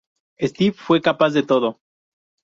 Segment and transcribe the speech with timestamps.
[0.39, 1.79] Steve fue capaz de todo.